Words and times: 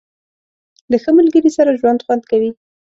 •له 0.91 0.97
ښه 1.03 1.11
ملګري 1.17 1.49
سره 1.57 1.77
ژوند 1.79 2.03
خوند 2.05 2.23
کوي. 2.31 2.51